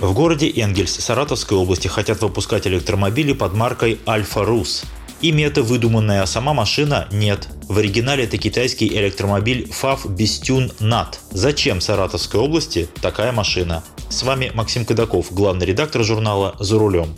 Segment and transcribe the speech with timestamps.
[0.00, 4.84] В городе Энгельс Саратовской области хотят выпускать электромобили под маркой Альфа Рус.
[5.20, 7.48] Имя это выдуманное, а сама машина нет.
[7.68, 11.18] В оригинале это китайский электромобиль FAV Bestune NAT.
[11.32, 13.84] Зачем Саратовской области такая машина?
[14.08, 17.14] С вами Максим Кадаков, главный редактор журнала «За рулем».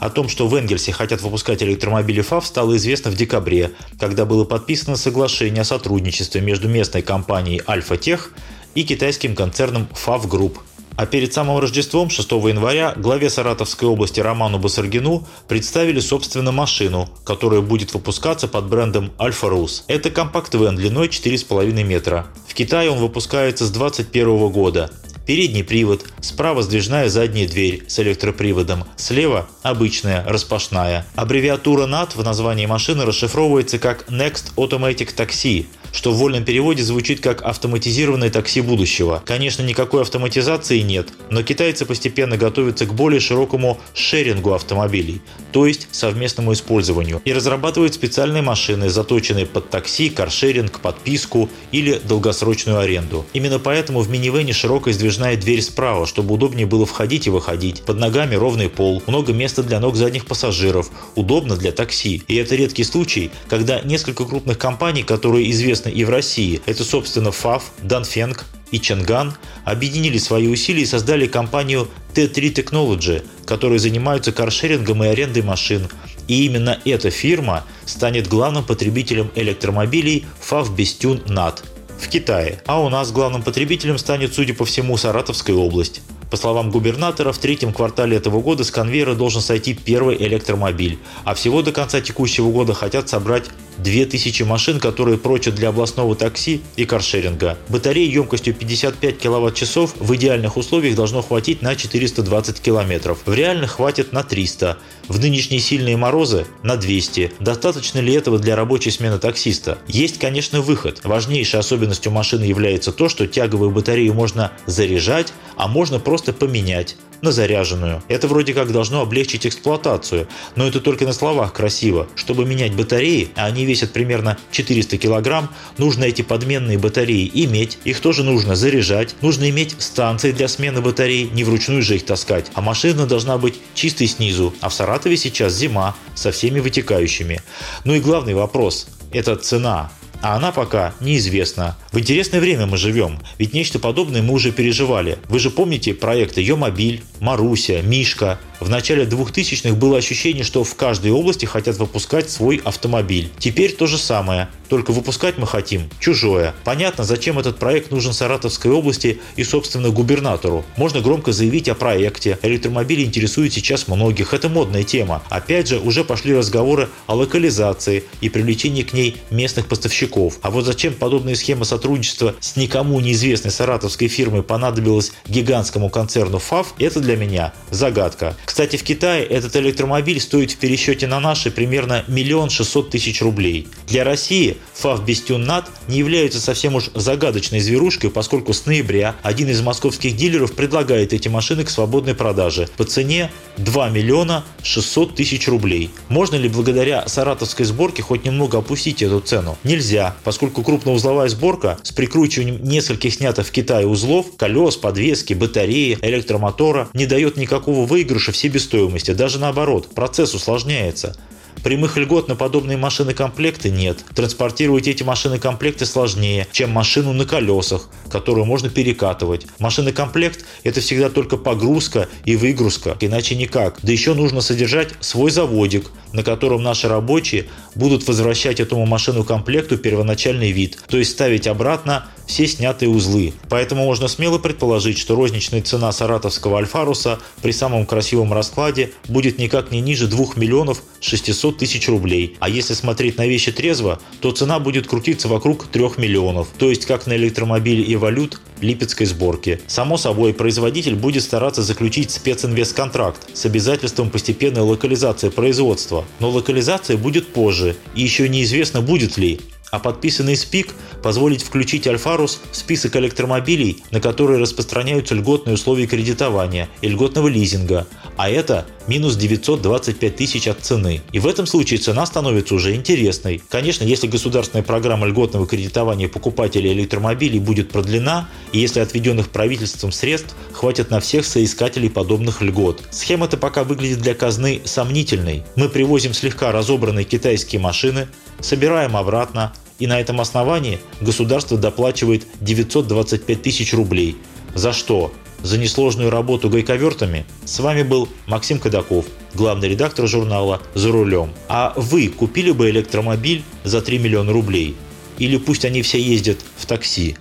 [0.00, 4.44] О том, что в Энгельсе хотят выпускать электромобили ФАВ, стало известно в декабре, когда было
[4.44, 8.32] подписано соглашение о сотрудничестве между местной компанией Альфа Тех
[8.74, 10.58] и китайским концерном FAW Group.
[10.98, 17.60] А перед самым Рождеством, 6 января, главе Саратовской области Роману Басаргину представили, собственно, машину, которая
[17.60, 19.84] будет выпускаться под брендом Alfarus.
[19.86, 22.26] Это компакт-вэн длиной 4,5 метра.
[22.48, 24.90] В Китае он выпускается с 2021 года.
[25.24, 31.06] Передний привод, справа сдвижная задняя дверь с электроприводом, слева обычная, распашная.
[31.14, 37.20] Аббревиатура NAT в названии машины расшифровывается как Next Automatic Taxi, что в вольном переводе звучит
[37.20, 39.22] как «автоматизированное такси будущего».
[39.24, 45.20] Конечно, никакой автоматизации нет, но китайцы постепенно готовятся к более широкому шерингу автомобилей,
[45.52, 52.78] то есть совместному использованию, и разрабатывают специальные машины, заточенные под такси, каршеринг, подписку или долгосрочную
[52.78, 53.26] аренду.
[53.32, 57.82] Именно поэтому в минивене широкая сдвижная дверь справа, чтобы удобнее было входить и выходить.
[57.82, 62.22] Под ногами ровный пол, много места для ног задних пассажиров, удобно для такси.
[62.28, 66.60] И это редкий случай, когда несколько крупных компаний, которые известны известны и в России.
[66.66, 73.78] Это, собственно, ФАФ, Данфенг и Ченган объединили свои усилия и создали компанию T3 Technology, которые
[73.78, 75.88] занимаются каршерингом и арендой машин.
[76.28, 81.64] И именно эта фирма станет главным потребителем электромобилей FAV Bestune NAT
[81.98, 82.60] в Китае.
[82.66, 86.02] А у нас главным потребителем станет, судя по всему, Саратовская область.
[86.30, 91.32] По словам губернатора, в третьем квартале этого года с конвейера должен сойти первый электромобиль, а
[91.32, 93.46] всего до конца текущего года хотят собрать
[93.78, 97.58] 2000 машин, которые прочат для областного такси и каршеринга.
[97.68, 103.16] Батареи емкостью 55 кВт-часов в идеальных условиях должно хватить на 420 км.
[103.24, 104.78] В реальных хватит на 300.
[105.08, 107.32] В нынешние сильные морозы– на 200.
[107.40, 109.78] Достаточно ли этого для рабочей смены таксиста?
[109.86, 111.00] Есть, конечно, выход.
[111.04, 117.32] Важнейшей особенностью машины является то, что тяговую батарею можно заряжать, а можно просто поменять на
[117.32, 118.02] заряженную.
[118.08, 122.08] Это вроде как должно облегчить эксплуатацию, но это только на словах красиво.
[122.14, 128.00] Чтобы менять батареи, а они весят примерно 400 килограмм, нужно эти подменные батареи иметь, их
[128.00, 132.60] тоже нужно заряжать, нужно иметь станции для смены батарей, не вручную же их таскать, а
[132.60, 137.40] машина должна быть чистой снизу, а в Саратове сейчас зима со всеми вытекающими.
[137.84, 139.90] Ну и главный вопрос– это цена
[140.22, 141.76] а она пока неизвестна.
[141.92, 145.18] В интересное время мы живем, ведь нечто подобное мы уже переживали.
[145.28, 151.12] Вы же помните проекты «Йомобиль», «Маруся», «Мишка», в начале 2000-х было ощущение, что в каждой
[151.12, 153.30] области хотят выпускать свой автомобиль.
[153.38, 156.54] Теперь то же самое, только выпускать мы хотим чужое.
[156.64, 160.64] Понятно, зачем этот проект нужен Саратовской области и, собственно, губернатору.
[160.76, 162.36] Можно громко заявить о проекте.
[162.42, 165.22] Электромобили интересуют сейчас многих, это модная тема.
[165.28, 170.07] Опять же, уже пошли разговоры о локализации и привлечении к ней местных поставщиков.
[170.42, 176.74] А вот зачем подобные схемы сотрудничества с никому неизвестной саратовской фирмой понадобилось гигантскому концерну ФАВ,
[176.78, 178.36] это для меня загадка.
[178.44, 183.68] Кстати, в Китае этот электромобиль стоит в пересчете на наши примерно миллион шестьсот тысяч рублей.
[183.86, 189.60] Для России ФАВ Бестюннат не является совсем уж загадочной зверушкой, поскольку с ноября один из
[189.60, 195.90] московских дилеров предлагает эти машины к свободной продаже по цене 2 миллиона 600 тысяч рублей.
[196.08, 199.58] Можно ли благодаря саратовской сборке хоть немного опустить эту цену?
[199.64, 206.88] Нельзя, поскольку крупноузловая сборка с прикручиванием нескольких снятых в Китае узлов, колес, подвески, батареи, электромотора
[206.94, 211.16] не дает никакого выигрыша себестоимости, даже наоборот, процесс усложняется.
[211.62, 214.04] Прямых льгот на подобные машины-комплекты нет.
[214.14, 219.46] Транспортировать эти машины-комплекты сложнее, чем машину на колесах, которую можно перекатывать.
[219.58, 223.78] Машины-комплект– это всегда только погрузка и выгрузка, иначе никак.
[223.82, 230.52] Да еще нужно содержать свой заводик, на котором наши рабочие будут возвращать этому машину-комплекту первоначальный
[230.52, 233.32] вид, то есть ставить обратно все снятые узлы.
[233.48, 239.72] Поэтому можно смело предположить, что розничная цена саратовского Альфаруса при самом красивом раскладе будет никак
[239.72, 242.36] не ниже 2 миллионов 600 тысяч рублей.
[242.38, 246.48] А если смотреть на вещи трезво, то цена будет крутиться вокруг 3 миллионов.
[246.58, 249.60] То есть как на электромобиле Эволют липецкой сборки.
[249.66, 256.04] Само собой, производитель будет стараться заключить специнвестконтракт с обязательством постепенной локализации производства.
[256.20, 262.40] Но локализация будет позже, и еще неизвестно будет ли а подписанный СПИК позволит включить Альфарус
[262.50, 267.86] в список электромобилей, на которые распространяются льготные условия кредитования и льготного лизинга,
[268.16, 271.02] а это минус 925 тысяч от цены.
[271.12, 273.40] И в этом случае цена становится уже интересной.
[273.48, 280.34] Конечно, если государственная программа льготного кредитования покупателей электромобилей будет продлена, и если отведенных правительством средств
[280.52, 282.82] хватит на всех соискателей подобных льгот.
[282.90, 285.44] Схема-то пока выглядит для казны сомнительной.
[285.54, 288.08] Мы привозим слегка разобранные китайские машины,
[288.40, 294.16] собираем обратно, и на этом основании государство доплачивает 925 тысяч рублей.
[294.54, 295.12] За что?
[295.42, 297.24] За несложную работу гайковертами?
[297.44, 301.32] С вами был Максим Кадаков, главный редактор журнала «За рулем».
[301.48, 304.76] А вы купили бы электромобиль за 3 миллиона рублей?
[305.18, 307.16] Или пусть они все ездят в такси?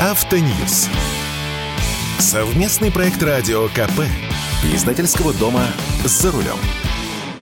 [0.00, 0.88] Автоньюз.
[2.18, 4.02] Совместный проект радио КП.
[4.74, 5.66] Издательского дома
[6.04, 6.58] «За рулем».